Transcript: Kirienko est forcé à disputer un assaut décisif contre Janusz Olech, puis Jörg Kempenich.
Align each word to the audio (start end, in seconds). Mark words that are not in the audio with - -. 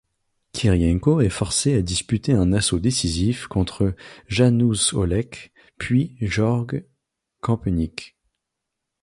Kirienko 0.53 1.21
est 1.21 1.29
forcé 1.29 1.75
à 1.75 1.83
disputer 1.83 2.33
un 2.33 2.53
assaut 2.53 2.79
décisif 2.79 3.45
contre 3.45 3.93
Janusz 4.29 4.93
Olech, 4.95 5.51
puis 5.77 6.17
Jörg 6.21 6.65
Kempenich. 7.39 8.17